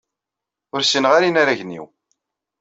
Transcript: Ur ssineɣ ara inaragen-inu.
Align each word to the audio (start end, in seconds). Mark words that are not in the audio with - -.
Ur 0.73 0.81
ssineɣ 0.83 1.11
ara 1.13 1.29
inaragen-inu. 1.29 1.85